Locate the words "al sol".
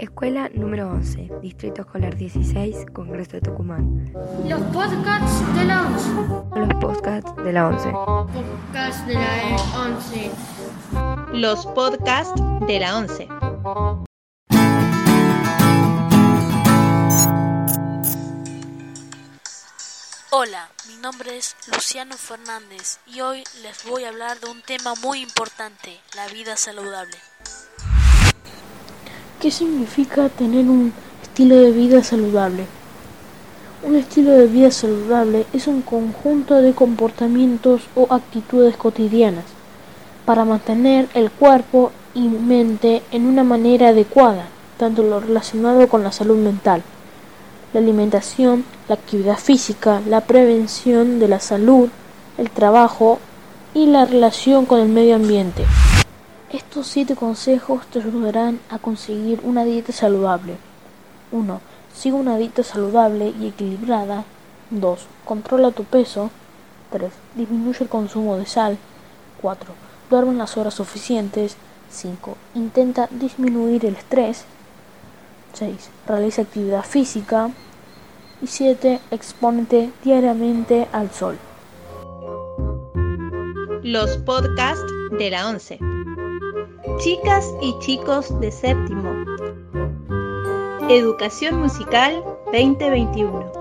80.90-81.38